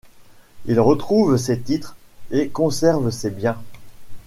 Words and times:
Il 0.65 0.79
retrouve 0.79 1.37
ses 1.37 1.59
titres 1.59 1.95
et 2.31 2.49
conserve 2.49 3.11
ses 3.11 3.29
biens. 3.29 3.59